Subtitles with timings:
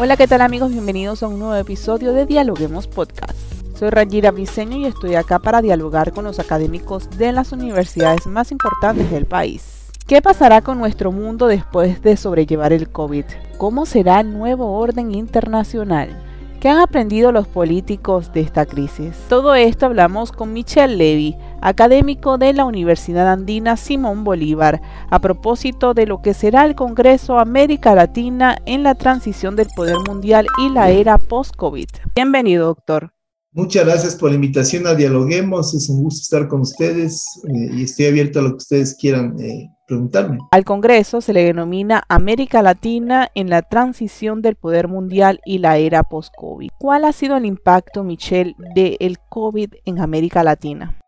[0.00, 0.70] Hola, ¿qué tal amigos?
[0.70, 3.36] Bienvenidos a un nuevo episodio de Dialoguemos Podcast.
[3.76, 8.52] Soy Rangira Viseño y estoy acá para dialogar con los académicos de las universidades más
[8.52, 9.90] importantes del país.
[10.06, 13.24] ¿Qué pasará con nuestro mundo después de sobrellevar el COVID?
[13.56, 16.27] ¿Cómo será el nuevo orden internacional?
[16.60, 19.16] ¿Qué han aprendido los políticos de esta crisis?
[19.28, 25.94] Todo esto hablamos con Michelle Levy, académico de la Universidad Andina Simón Bolívar, a propósito
[25.94, 30.70] de lo que será el Congreso América Latina en la transición del poder mundial y
[30.70, 31.86] la era post-COVID.
[32.16, 33.12] Bienvenido, doctor.
[33.52, 35.74] Muchas gracias por la invitación a Dialoguemos.
[35.74, 39.40] Es un gusto estar con ustedes eh, y estoy abierto a lo que ustedes quieran
[39.40, 40.38] eh, preguntarme.
[40.50, 45.78] Al Congreso se le denomina América Latina en la transición del poder mundial y la
[45.78, 46.68] era post-COVID.
[46.78, 50.98] ¿Cuál ha sido el impacto, Michelle, del COVID en América Latina?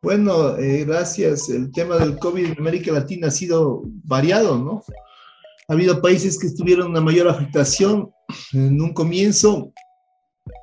[0.00, 1.48] Bueno, eh, gracias.
[1.48, 4.82] El tema del COVID en América Latina ha sido variado, ¿no?
[5.68, 8.10] Ha habido países que tuvieron una mayor afectación
[8.52, 9.72] en un comienzo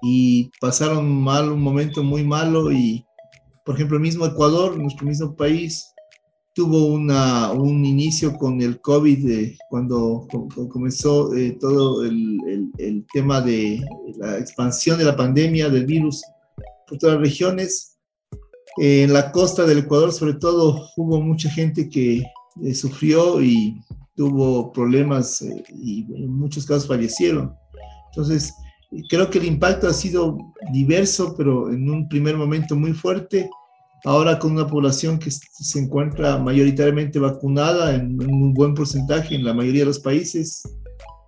[0.01, 3.05] y pasaron mal, un momento muy malo y,
[3.65, 5.93] por ejemplo, el mismo Ecuador, nuestro mismo país,
[6.53, 10.27] tuvo una, un inicio con el COVID eh, cuando,
[10.69, 12.37] comenzó eh, todo el,
[12.77, 13.81] el, tema de
[14.17, 16.21] la expansión de la pandemia del virus
[16.87, 17.97] por todas las regiones.
[18.81, 22.23] Eh, en la costa del Ecuador, sobre todo, hubo mucha gente que
[22.73, 23.79] sufrió y
[24.15, 25.41] tuvo problemas
[25.81, 27.53] y en muchos casos fallecieron.
[28.09, 28.53] Entonces,
[29.09, 30.37] Creo que el impacto ha sido
[30.71, 33.49] diverso, pero en un primer momento muy fuerte.
[34.05, 39.53] Ahora con una población que se encuentra mayoritariamente vacunada en, un buen porcentaje en la
[39.53, 40.63] mayoría de los países,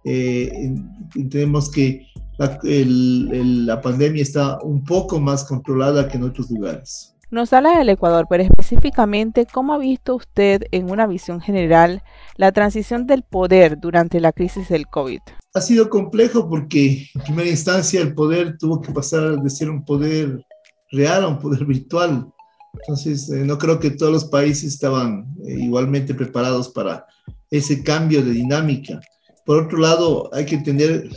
[0.06, 0.74] eh,
[1.16, 7.12] entendemos que la, la pandemia está un poco más controlada que en otros lugares.
[7.30, 12.04] Nos habla del Ecuador, pero específicamente, ¿cómo ha visto usted en una visión general
[12.36, 15.22] la transición del poder durante la crisis del COVID?
[15.54, 19.84] Ha sido complejo porque en primera instancia el poder tuvo que pasar de ser un
[19.84, 20.46] poder
[20.92, 22.32] real a un poder virtual.
[22.74, 27.06] Entonces, eh, no creo que todos los países estaban eh, igualmente preparados para
[27.50, 29.02] ese cambio de dinámica.
[29.46, 31.10] Por otro lado, hay que entender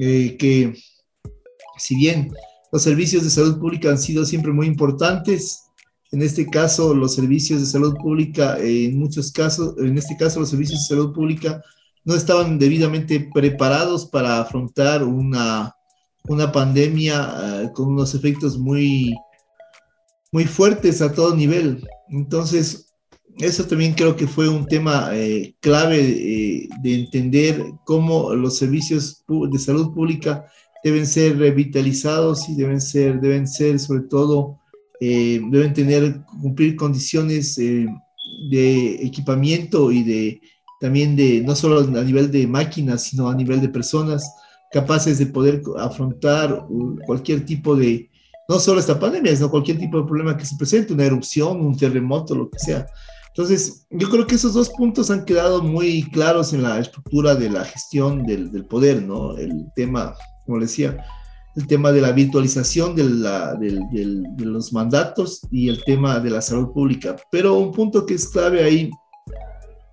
[0.00, 0.74] eh, que
[1.78, 2.30] si bien
[2.70, 5.64] los servicios de salud pública han sido siempre muy importantes.
[6.12, 10.50] En este caso, los servicios de salud pública, en muchos casos, en este caso, los
[10.50, 11.62] servicios de salud pública
[12.10, 15.76] no estaban debidamente preparados para afrontar una,
[16.24, 19.14] una pandemia eh, con unos efectos muy,
[20.32, 21.86] muy fuertes a todo nivel.
[22.08, 22.92] Entonces,
[23.38, 29.24] eso también creo que fue un tema eh, clave eh, de entender cómo los servicios
[29.28, 30.46] de salud pública
[30.82, 34.58] deben ser revitalizados y deben ser, deben ser sobre todo,
[35.00, 37.86] eh, deben tener, cumplir condiciones eh,
[38.50, 40.40] de equipamiento y de
[40.80, 44.34] también de, no solo a nivel de máquinas, sino a nivel de personas
[44.72, 46.64] capaces de poder afrontar
[47.06, 48.08] cualquier tipo de,
[48.48, 51.76] no solo esta pandemia, sino cualquier tipo de problema que se presente, una erupción, un
[51.76, 52.86] terremoto, lo que sea.
[53.28, 57.50] Entonces, yo creo que esos dos puntos han quedado muy claros en la estructura de
[57.50, 59.36] la gestión del, poder, ¿no?
[59.36, 60.14] El tema
[60.50, 61.04] como decía,
[61.54, 66.42] el tema de la virtualización de, la, de, los mandatos y el tema de la
[66.42, 67.14] salud pública.
[67.30, 68.90] Pero un punto que es clave ahí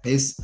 [0.04, 0.36] es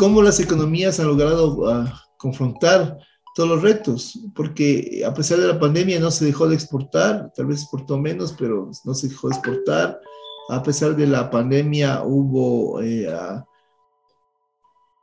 [0.00, 2.96] cómo las economías han logrado ah, confrontar
[3.34, 7.44] todos los retos, porque a pesar de la pandemia no se dejó de exportar, tal
[7.44, 10.00] vez exportó menos, pero no se dejó de exportar.
[10.48, 13.44] A pesar de la pandemia hubo eh, ah,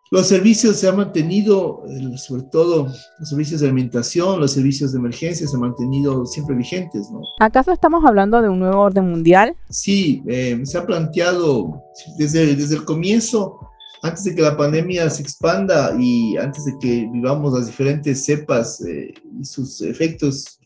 [0.09, 1.83] los servicios se han mantenido,
[2.15, 2.87] sobre todo
[3.19, 7.21] los servicios de alimentación, los servicios de emergencia se han mantenido siempre vigentes, ¿no?
[7.39, 9.55] ¿Acaso estamos hablando de un nuevo orden mundial?
[9.69, 11.83] Sí, eh, se ha planteado
[12.17, 13.59] desde, desde el comienzo,
[14.07, 18.81] antes de que la pandemia se expanda y antes de que vivamos las diferentes cepas
[18.81, 20.59] eh, y sus efectos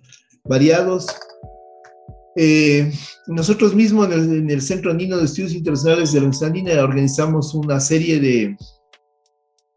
[0.45, 1.07] variados,
[2.35, 2.91] eh,
[3.27, 6.83] nosotros mismos en el, en el, Centro Andino de Estudios Internacionales de la Universidad Andina
[6.83, 8.55] organizamos una serie de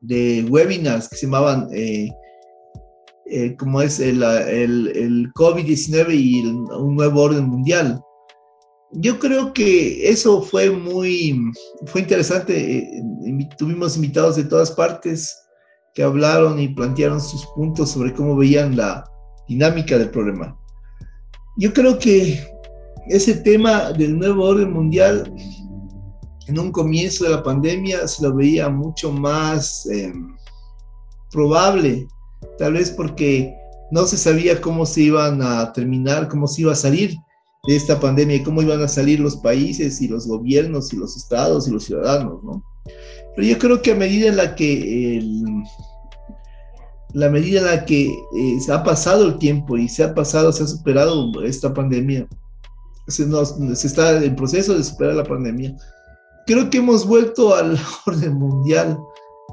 [0.04, 2.10] de webinars que se llamaban eh,
[3.26, 8.02] eh, como es el, el, el COVID-19 y un nuevo orden mundial.
[8.96, 11.52] Yo creo que eso fue muy,
[11.86, 12.78] fue interesante.
[12.78, 13.02] Eh,
[13.58, 15.36] tuvimos invitados de todas partes
[15.94, 19.04] que hablaron y plantearon sus puntos sobre cómo veían la
[19.48, 20.56] dinámica del problema.
[21.56, 22.40] Yo creo que
[23.08, 25.32] ese tema del nuevo orden mundial
[26.46, 30.36] en un comienzo de la pandemia se lo veía mucho más em,
[31.30, 32.06] probable,
[32.58, 33.54] tal vez porque
[33.90, 37.16] no se sabía cómo se iban a terminar, cómo se iba a salir
[37.66, 41.16] de esta pandemia y cómo iban a salir los países y los gobiernos y los
[41.16, 42.62] estados y los ciudadanos, ¿no?
[43.34, 45.22] Pero yo creo que a medida en la que
[47.14, 50.52] la medida en la que eh, se ha pasado el tiempo y se ha pasado,
[50.52, 52.26] se ha superado esta pandemia,
[53.06, 53.26] se,
[53.76, 55.76] se está en proceso de superar la pandemia,
[56.46, 58.98] creo que hemos vuelto al orden mundial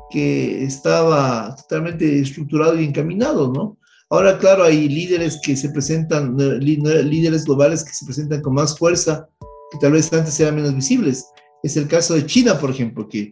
[0.10, 3.78] que estaba totalmente estructurado y encaminado, ¿no?
[4.12, 9.28] Ahora, claro, hay líderes que se presentan, líderes globales que se presentan con más fuerza,
[9.72, 11.26] que tal vez antes eran menos visibles.
[11.64, 13.32] Es el caso de China, por ejemplo, que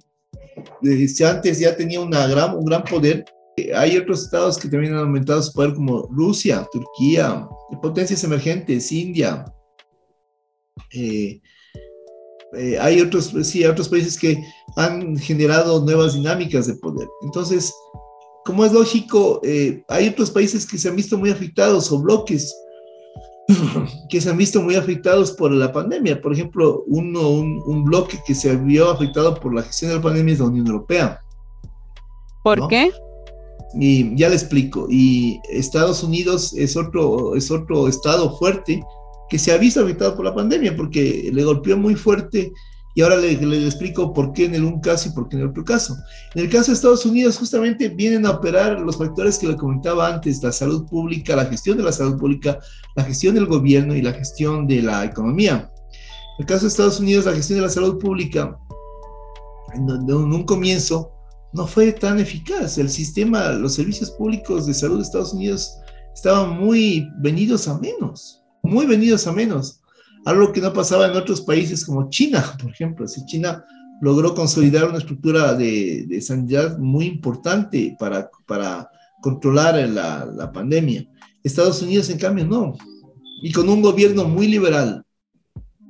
[0.81, 3.25] desde antes ya tenía una gran, un gran poder.
[3.75, 7.45] Hay otros estados que también han aumentado su poder, como Rusia, Turquía,
[7.81, 9.43] potencias emergentes, India.
[10.93, 11.41] Eh,
[12.53, 14.41] eh, hay otros, sí, otros países que
[14.77, 17.07] han generado nuevas dinámicas de poder.
[17.21, 17.73] Entonces,
[18.49, 22.51] como es lógico, eh, hay otros países que se han visto muy afectados o bloques
[24.09, 26.19] que se han visto muy afectados por la pandemia.
[26.19, 30.33] Por ejemplo, uno, un, bloque que se vio afectado por la gestión de la pandemia
[30.33, 31.21] es la Unión Europea.
[32.41, 32.91] ¿Por qué?
[33.75, 34.87] Y ya le explico.
[34.89, 38.83] Y Estados Unidos es otro, es otro estado fuerte
[39.29, 42.51] que se ha visto afectado por la pandemia porque le golpeó muy fuerte
[42.95, 43.31] y ahora le,
[43.65, 45.95] explico por qué en un caso y por qué en el otro caso.
[46.35, 50.07] En el caso de Estados Unidos, justamente vienen a operar los factores que le comentaba
[50.07, 52.59] antes, la salud pública, la gestión de la salud pública,
[52.95, 55.71] la gestión del gobierno y la gestión de la economía.
[56.37, 58.57] En el caso de Estados Unidos, la gestión de la salud pública,
[59.73, 61.11] en, en un comienzo,
[61.53, 62.77] no fue tan eficaz.
[62.77, 65.73] El sistema, los servicios públicos de salud de Estados Unidos
[66.13, 68.39] estaban muy venidos a menos
[68.69, 69.81] muy venidos a menos.
[70.25, 73.07] Algo que no pasaba en otros países como China, por ejemplo.
[73.07, 73.63] Si China
[74.01, 78.89] logró consolidar una estructura de, de sanidad muy importante para, para
[79.21, 81.05] controlar la, la, pandemia.
[81.43, 82.75] Estados Unidos, en cambio, no.
[83.41, 85.03] Y con un gobierno muy liberal,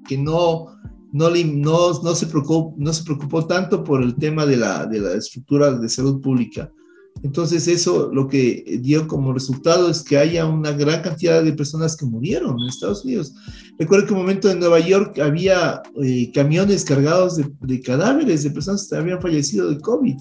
[0.07, 0.67] que no,
[1.11, 5.13] no, no, se, preocupó, no se preocupó tanto por el tema de la, de la
[5.13, 6.71] estructura de salud pública,
[7.23, 11.95] entonces eso lo que dio como resultado es que haya una gran cantidad de personas
[11.95, 13.33] que murieron en Estados Unidos.
[13.77, 18.87] Recuerdo que un momento en Nueva York había eh, camiones cargados de, cadáveres de personas
[18.87, 20.15] que habían fallecido de COVID.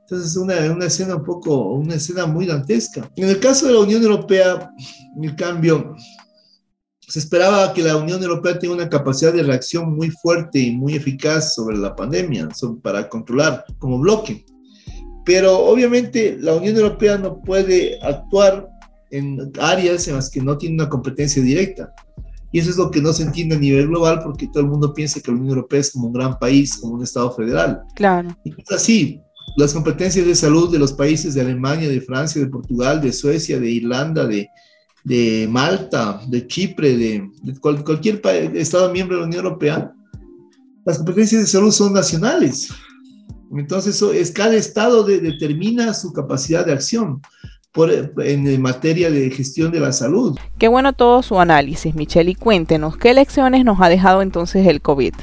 [0.00, 3.10] Entonces una, una escena un poco, una escena muy dantesca.
[3.16, 4.70] En el caso de la Unión Europea,
[5.22, 5.94] en cambio,
[7.08, 10.94] se esperaba que la Unión Europea tenga una capacidad de reacción muy fuerte y muy
[10.94, 12.48] eficaz sobre la pandemia,
[12.82, 14.44] para controlar como bloque.
[15.28, 18.66] Pero obviamente la Unión Europea no puede actuar
[19.10, 21.92] en áreas en las que no tiene una competencia directa.
[22.50, 24.94] Y eso es lo que no se entiende a nivel global porque todo el mundo
[24.94, 27.82] piensa que la Unión Europea es como un gran país, como un Estado federal.
[27.94, 28.34] Claro.
[28.42, 29.20] Y es así.
[29.58, 33.60] Las competencias de salud de los países de Alemania, de Francia, de Portugal, de Suecia,
[33.60, 34.48] de Irlanda, de,
[35.04, 37.30] de Malta, de Chipre, de,
[37.60, 38.22] cualquier
[38.54, 39.92] Estado miembro de la Unión Europea,
[40.86, 42.70] las competencias de salud son nacionales.
[43.56, 47.20] Entonces, es, cada estado determina su capacidad de acción
[47.72, 50.36] por, en materia de gestión de la salud.
[50.58, 54.80] Qué bueno todo su análisis, Michelle, y cuéntenos, ¿qué lecciones nos ha dejado entonces el
[54.80, 55.14] COVID?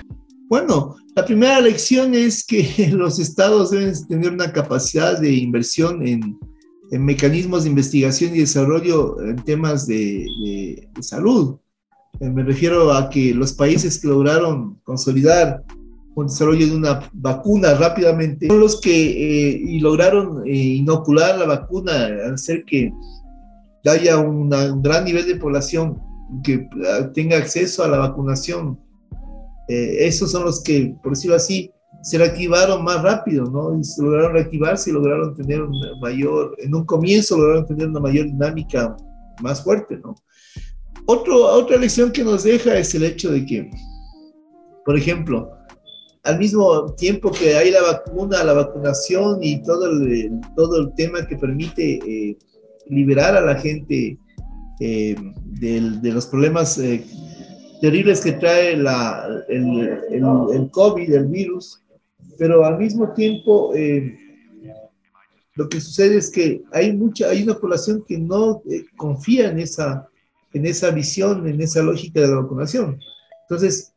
[0.47, 6.37] Bueno, la primera lección es que los estados deben tener una capacidad de inversión en,
[6.91, 11.57] en mecanismos de investigación y desarrollo en temas de, de salud.
[12.19, 15.63] Eh, me refiero a que los países que lograron consolidar
[16.15, 21.45] con desarrollo de una vacuna rápidamente, son los que eh, y lograron eh, inocular la
[21.45, 22.91] vacuna, hacer que
[23.85, 24.49] haya un
[24.81, 26.01] gran nivel de población
[26.41, 28.79] que ah, tenga acceso a la vacunación.
[29.67, 31.69] Eh, esos son los que, por decirlo así,
[32.01, 33.77] se reactivaron más rápido, ¿no?
[33.77, 37.99] Y se lograron reactivarse y lograron tener una mayor, en un comienzo lograron tener una
[37.99, 38.95] mayor dinámica
[39.41, 40.15] más fuerte, ¿no?
[41.07, 43.69] Otro, otra lección que nos deja es el hecho de que,
[44.85, 45.51] por ejemplo,
[46.25, 51.25] al mismo tiempo que hay la vacuna, la vacunación y todo el, todo el tema
[51.27, 52.37] que permite eh,
[52.87, 54.17] liberar a la gente
[54.79, 55.15] eh,
[55.45, 57.05] de los problemas eh,
[57.79, 61.83] terribles que trae la, el, el, COVID, el virus,
[62.39, 63.71] pero al mismo tiempo
[65.53, 68.63] lo que sucede es que hay mucha, hay una población que no
[68.97, 70.09] confía en esa,
[70.53, 72.99] en esa visión, en esa lógica de la vacunación.
[73.43, 73.94] Entonces,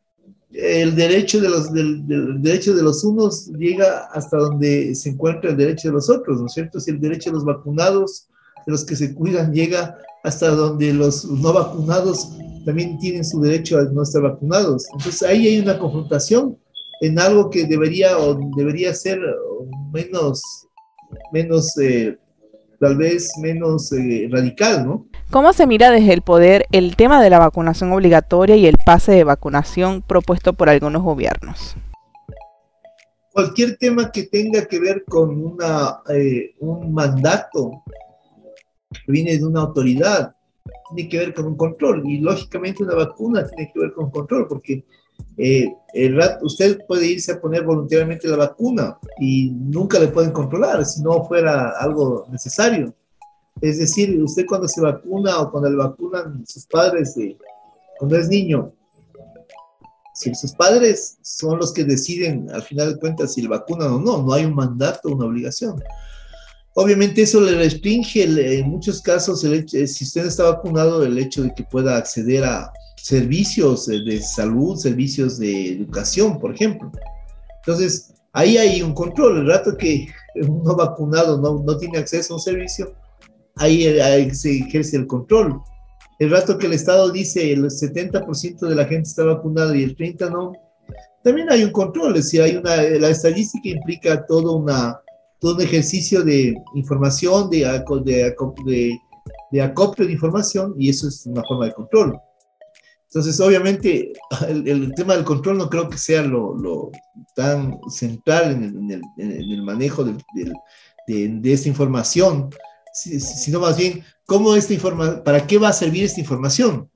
[0.51, 5.57] el derecho de los, del, derecho de los unos llega hasta donde se encuentra el
[5.57, 6.79] derecho de los otros, ¿no es cierto?
[6.79, 8.27] Si el derecho de los vacunados,
[8.65, 12.29] de los que se cuidan, llega hasta donde los no vacunados
[12.65, 14.85] también tienen su derecho a no estar vacunados.
[14.93, 16.57] Entonces ahí hay una confrontación
[17.01, 19.19] en algo que debería o debería ser
[19.93, 20.41] menos,
[21.31, 22.17] menos eh,
[22.79, 25.07] tal vez menos eh, radical, ¿no?
[25.29, 29.11] ¿Cómo se mira desde el poder el tema de la vacunación obligatoria y el pase
[29.11, 31.75] de vacunación propuesto por algunos gobiernos?
[33.31, 37.83] Cualquier tema que tenga que ver con una, eh, un mandato
[38.91, 40.33] que viene de una autoridad,
[40.95, 42.03] tiene que ver con un control.
[42.07, 44.83] Y lógicamente una vacuna tiene que ver con control, porque
[45.37, 50.31] eh, el rat, usted puede irse a poner voluntariamente la vacuna y nunca le pueden
[50.31, 52.93] controlar si no fuera algo necesario.
[53.61, 57.15] Es decir, usted cuando se vacuna o cuando le vacunan sus padres,
[57.97, 58.73] cuando es niño,
[60.13, 63.99] si sus padres son los que deciden al final de cuentas si le vacunan o
[63.99, 65.81] no, no hay un mandato, una obligación.
[66.81, 71.43] Obviamente eso le restringe en muchos casos, el hecho, si usted está vacunado, el hecho
[71.43, 76.89] de que pueda acceder a servicios de salud, servicios de educación, por ejemplo.
[77.57, 79.39] Entonces, ahí hay un control.
[79.39, 80.07] El rato que
[80.47, 82.93] uno vacunado no, no tiene acceso a un servicio,
[83.57, 83.83] ahí,
[84.33, 85.59] se ejerce el control.
[86.17, 89.97] El rato que el Estado dice el 70% de la gente está vacunada y el
[89.97, 90.53] 30% no,
[91.25, 92.15] también hay un control.
[92.15, 95.01] Es decir, hay una, la estadística implica todo, una,
[95.39, 97.59] todo un ejercicio de información, de,
[98.03, 98.99] de, de,
[99.51, 102.19] de acopio de información, y eso es una forma de control.
[103.09, 104.13] Entonces, obviamente,
[104.47, 106.91] el, tema del control no creo que sea lo, lo
[107.35, 110.15] tan central en el, en el, manejo de,
[111.07, 112.51] de, esta información,
[112.93, 116.87] sino más bien, ¿cómo esta información, para qué va a servir esta información?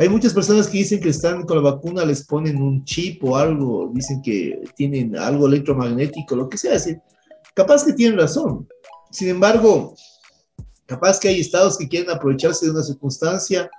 [0.00, 3.36] Hay muchas personas que dicen que están con la vacuna, les ponen un chip o
[3.36, 6.74] algo, dicen que tienen algo electromagnético, lo que sea.
[6.74, 6.96] Así.
[7.56, 8.68] Capaz que tienen razón.
[9.10, 9.94] Sin embargo,
[10.84, 13.70] capaz que hay estados que quieren aprovecharse de una circunstancia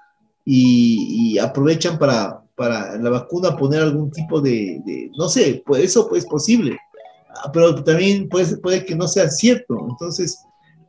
[0.44, 4.82] y, aprovechan para, para la vacuna poner algún tipo de,
[5.16, 6.76] no sé, pues eso es posible,
[7.36, 9.86] ah, pero también puede, puede que no sea cierto.
[9.88, 10.40] Entonces,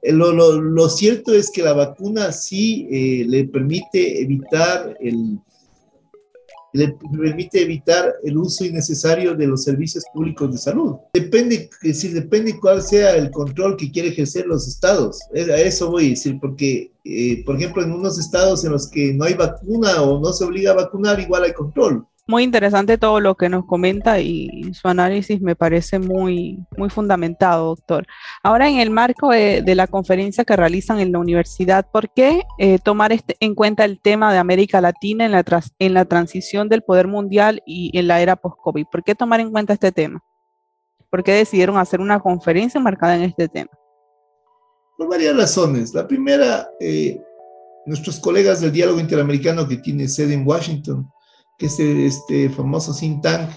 [0.00, 5.38] eh, lo, lo, lo cierto es que la vacuna sí eh, le permite evitar el,
[6.72, 10.96] le permite evitar el uso innecesario de los servicios públicos de salud.
[11.14, 15.20] Depende, si depende cuál sea el control que quiere ejercer los estados.
[15.34, 19.14] A eso voy a decir, porque, eh, por ejemplo, en unos estados en los que
[19.14, 22.06] no hay vacuna o no se obliga a vacunar, igual hay control.
[22.30, 27.68] Muy interesante todo lo que nos comenta y su análisis me parece muy, muy fundamentado,
[27.68, 28.06] doctor.
[28.42, 32.78] Ahora, en el marco de, la conferencia que realizan en la universidad, ¿por qué eh,
[32.84, 37.62] tomar este, en cuenta el tema de América Latina en la, transición del poder mundial
[37.64, 38.84] y en la era post-COVID?
[38.92, 40.22] ¿Por qué tomar en cuenta este tema?
[41.08, 43.70] ¿Por qué decidieron hacer una conferencia marcada en este tema?
[44.98, 45.94] Por varias razones.
[45.94, 47.18] La primera, eh,
[47.86, 51.10] nuestros colegas del Diálogo Interamericano que tiene sede en Washington,
[51.58, 53.50] que es este famoso think tank,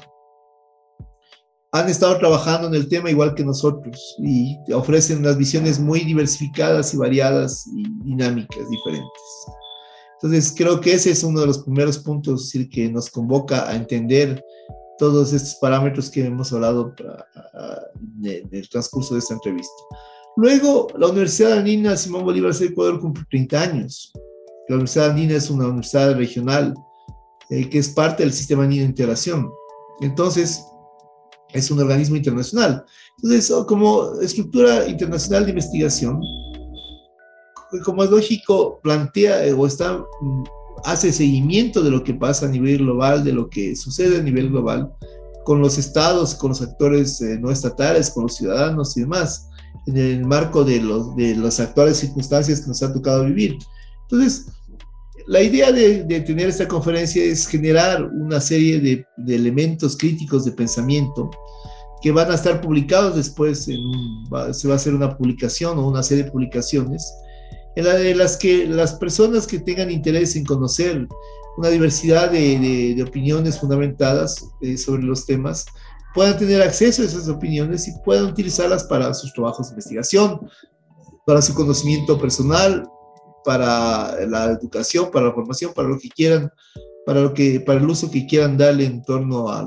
[1.74, 6.94] han estado trabajando en el tema igual que nosotros y ofrecen unas visiones muy diversificadas
[6.94, 9.22] y variadas y dinámicas diferentes.
[10.16, 13.76] Entonces, creo que ese es uno de los primeros puntos decir, que nos convoca a
[13.76, 14.44] entender
[14.98, 16.94] todos estos parámetros que hemos hablado
[18.24, 19.74] en el transcurso de esta entrevista.
[20.36, 24.12] Luego, la Universidad Andina Simón Bolívar de Ecuador cumple 30 años.
[24.68, 26.74] La Universidad Andina es una universidad regional
[27.52, 29.52] eh, que es parte del sistema de integración.
[30.00, 30.64] Entonces,
[31.54, 32.86] es un organismo internacional.
[33.18, 36.22] Entonces, oh, como estructura internacional de investigación,
[37.84, 40.44] como es lógico, plantea eh, o está, mm,
[40.86, 44.50] hace seguimiento de lo que pasa a nivel global, de lo que sucede a nivel
[44.50, 44.92] global,
[45.44, 49.50] con los estados, con los actores eh, no estatales, con los ciudadanos y demás,
[49.88, 53.58] en el marco de, los, de las actuales circunstancias que nos ha tocado vivir.
[54.04, 54.48] Entonces,
[55.28, 61.30] la idea de, tener esta conferencia es generar una serie de, elementos críticos de pensamiento
[62.02, 63.78] que van a estar publicados después, se
[64.32, 67.14] va a hacer una publicación o una serie de publicaciones,
[67.76, 71.08] en, las que las personas que tengan interés en conocer
[71.58, 75.66] una diversidad de, opiniones fundamentadas eh, sobre los temas,
[76.14, 80.40] puedan tener acceso a esas opiniones y puedan utilizarlas para sus trabajos de investigación,
[81.26, 82.90] para su conocimiento personal,
[83.44, 86.52] para la educación, para la formación, para lo que quieran,
[87.06, 89.64] para, lo que, para el uso que quieran darle en torno a,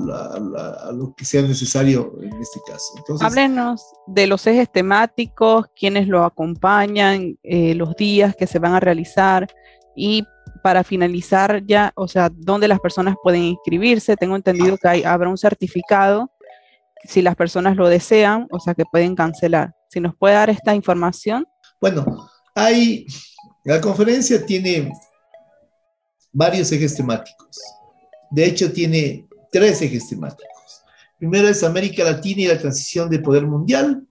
[0.93, 2.93] lo que sea necesario en este caso.
[2.97, 8.73] Entonces, Háblenos de los ejes temáticos, quiénes lo acompañan, eh, los días que se van
[8.73, 9.47] a realizar
[9.95, 10.23] y
[10.63, 14.15] para finalizar ya, o sea, dónde las personas pueden inscribirse.
[14.15, 16.31] Tengo entendido que hay, habrá un certificado
[17.03, 19.75] si las personas lo desean, o sea, que pueden cancelar.
[19.89, 21.45] Si nos puede dar esta información.
[21.79, 23.05] Bueno, hay
[23.65, 24.93] la conferencia tiene
[26.31, 27.59] varios ejes temáticos.
[28.29, 30.83] De hecho, tiene tres ejes temáticos.
[31.17, 34.05] Primero es América Latina y la transición de poder mundial.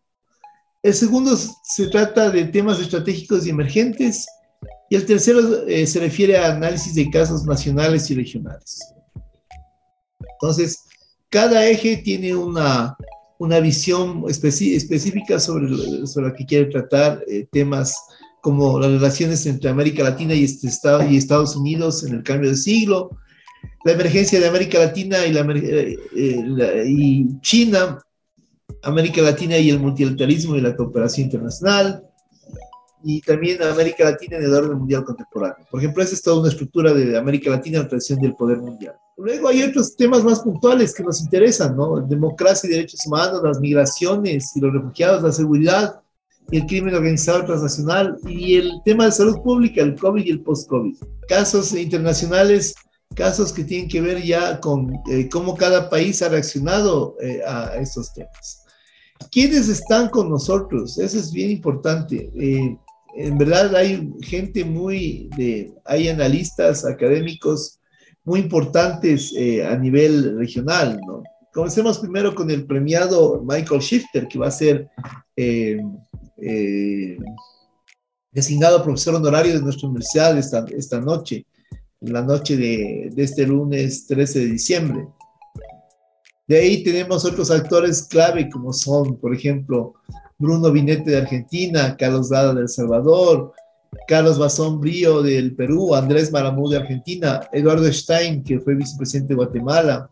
[0.83, 4.27] El segundo se trata de temas estratégicos y emergentes.
[4.91, 8.93] Y el tercero eh, se refiere a análisis de casos nacionales y regionales.
[10.33, 10.81] Entonces,
[11.31, 12.97] cada eje tiene una,
[13.39, 17.95] una visión específica sobre, sobre la que quiere tratar eh, temas
[18.45, 22.51] como las relaciones entre América Latina y, este estado, y Estados Unidos en el cambio
[22.51, 23.17] de siglo,
[23.87, 27.99] la emergencia de América Latina y, la, eh, eh, y China,
[28.83, 32.05] América Latina y el multilateralismo y la cooperación internacional,
[33.03, 35.67] y también América Latina en el orden mundial contemporáneo.
[35.71, 38.95] Por ejemplo, esa es toda una estructura de América Latina en tradición del poder mundial.
[39.17, 41.99] Luego hay otros temas más puntuales que nos interesan, ¿no?
[42.03, 46.04] Democracia y derechos humanos, las migraciones y los refugiados, la seguridad
[46.51, 50.97] el crimen organizado transnacional y el tema de salud pública, el COVID y el post-COVID.
[51.29, 52.75] Casos internacionales,
[53.15, 57.77] casos que tienen que ver ya con eh, cómo cada país ha reaccionado eh, a
[57.77, 58.65] estos temas.
[59.31, 60.99] ¿Quiénes están con nosotros?
[60.99, 62.31] Eso es bien importante.
[62.39, 62.77] Eh,
[63.17, 67.79] en verdad hay gente muy, de, hay analistas académicos
[68.25, 71.23] muy importantes eh, a nivel regional, ¿no?
[71.53, 74.89] Comencemos primero con el premiado Michael Shifter, que va a ser
[75.37, 75.79] eh,
[76.38, 77.17] eh,
[78.33, 81.47] designado profesor honorario de nuestra universidad esta, esta noche,
[82.00, 85.07] en la noche de, este lunes 13 de diciembre.
[86.47, 89.95] De ahí tenemos otros actores clave como son, por ejemplo,
[90.37, 93.53] Bruno Vinete de Argentina, Carlos Dada de El Salvador,
[94.09, 99.37] Carlos Bazón Brío del Perú, Andrés Maramú de Argentina, Eduardo Stein, que fue vicepresidente de
[99.37, 100.11] Guatemala,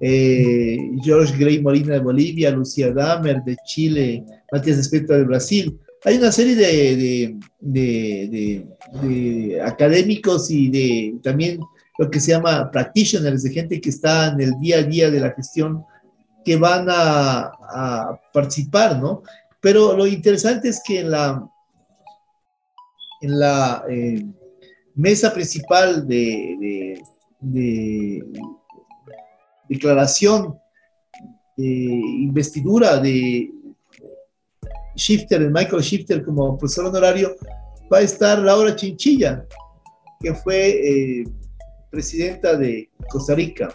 [0.00, 5.78] eh, George Gray Molina de Bolivia, Lucía Damer de Chile, Matías Espectra de Brasil.
[6.04, 8.66] Hay una serie de, de,
[9.02, 11.60] de, académicos y de también
[11.98, 15.20] lo que se llama practitioners, de gente que está en el día a día de
[15.20, 15.84] la gestión
[16.44, 17.52] que van a,
[18.32, 19.22] participar, ¿no?
[19.60, 21.46] Pero lo interesante es que en la,
[23.20, 24.24] en la eh,
[24.94, 26.98] mesa principal de,
[29.68, 30.58] declaración
[31.56, 33.50] de investidura de
[34.98, 37.34] Shifter, de Michael Shifter como profesor honorario,
[37.92, 39.46] va a estar Laura Chinchilla,
[40.20, 41.24] que fue eh,
[41.90, 43.68] presidenta de Costa Rica.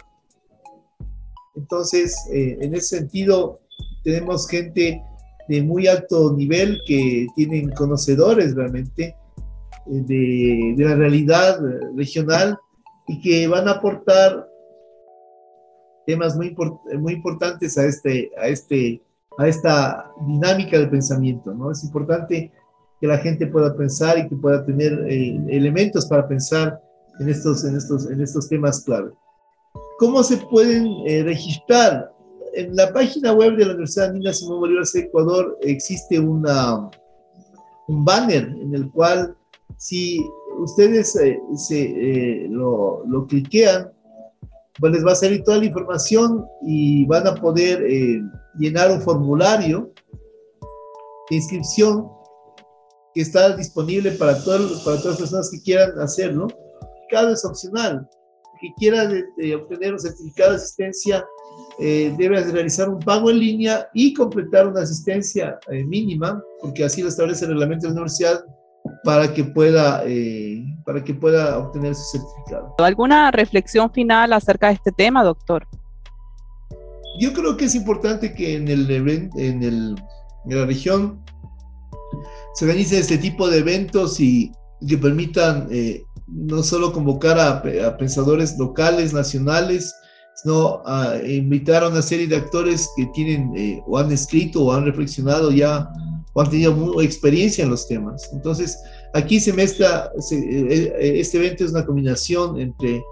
[1.56, 3.60] Entonces, eh, en ese sentido,
[4.02, 5.02] tenemos gente
[5.48, 9.16] de muy alto nivel que tienen conocedores realmente
[9.86, 11.58] eh, de, la realidad
[11.96, 12.58] regional
[13.08, 14.48] y que van a aportar
[16.06, 16.54] temas muy,
[16.98, 19.00] muy importantes a, este, a, este,
[19.38, 21.52] a esta dinámica del pensamiento.
[21.54, 21.70] ¿no?
[21.70, 22.52] Es importante
[23.00, 26.80] que la gente pueda pensar y que pueda tener eh, elementos para pensar
[27.20, 29.10] en estos, en estos, en estos temas clave.
[29.98, 32.10] ¿Cómo se pueden eh, registrar?
[32.54, 36.88] En la página web de la Universidad Nina Simón Bolívar de Ecuador existe una,
[37.88, 39.36] un banner en el cual
[39.76, 40.20] si
[40.58, 43.90] ustedes eh, se, eh, lo, lo, cliquean,
[44.78, 47.84] pues les va a salir toda la información y van a poder
[48.58, 49.92] llenar un formulario
[51.30, 52.08] de inscripción
[53.14, 56.48] que está disponible para, todo, para todas las personas que quieran hacerlo.
[57.10, 58.08] Cada es opcional
[58.64, 61.24] que quiera de, obtener un certificado de asistencia
[61.78, 67.02] eh, debe realizar un pago en línea y completar una asistencia eh, mínima, porque así
[67.02, 68.44] lo establece el reglamento de la universidad
[69.02, 72.74] para que pueda eh, para que pueda obtener su certificado.
[72.78, 75.66] ¿Alguna reflexión final acerca de este tema, doctor?
[77.18, 79.94] Yo creo que es importante que en el en, el,
[80.46, 81.24] en la región
[82.54, 84.52] se organicen este tipo de eventos y
[84.86, 89.94] que permitan eh, no solo convocar a, pensadores locales, nacionales,
[90.36, 94.72] sino a invitar a una serie de actores que tienen eh, o han escrito o
[94.72, 95.88] han reflexionado ya
[96.32, 98.30] o han tenido experiencia en los temas.
[98.32, 98.76] Entonces,
[99.14, 103.02] aquí se mezcla, eh, este evento es una combinación entre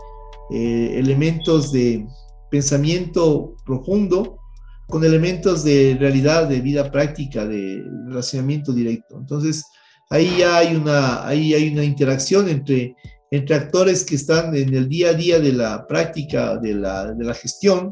[0.51, 2.07] elementos de
[2.53, 4.39] pensamiento profundo
[4.87, 9.17] con elementos de realidad, de vida práctica, de relacionamiento directo.
[9.19, 9.65] Entonces,
[10.11, 12.95] ahí hay una, ahí hay una interacción entre,
[13.31, 17.25] entre actores que están en el día a día de la práctica de la, de
[17.25, 17.91] la gestión,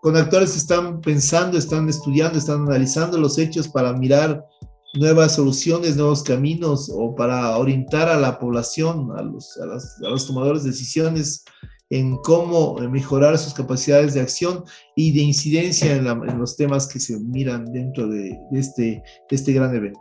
[0.00, 4.46] con actores que están pensando, están estudiando, están analizando los hechos para mirar
[4.94, 10.26] nuevas soluciones, nuevos caminos o para orientar a la población, a los, a a los
[10.28, 11.44] tomadores de decisiones
[11.90, 14.64] en cómo mejorar sus capacidades de acción
[14.96, 16.04] y de incidencia en,
[16.38, 20.00] los temas que se miran dentro de, este, de este gran evento.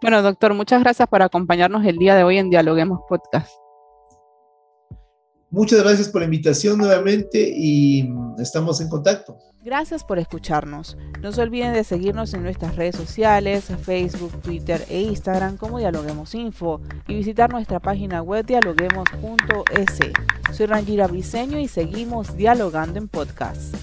[0.00, 3.67] Bueno, doctor, muchas gracias por acompañarnos el día de hoy en Dialoguemos Podcast.
[5.50, 8.08] Muchas gracias por la invitación nuevamente y
[8.38, 9.38] estamos en contacto.
[9.64, 10.96] Gracias por escucharnos.
[11.20, 16.34] No se olviden de seguirnos en nuestras redes sociales, Facebook, Twitter e Instagram como Dialoguemos
[16.34, 20.56] Info y visitar nuestra página web dialoguemos.es.
[20.56, 23.74] Soy Rangira Briseño y seguimos dialogando en podcast.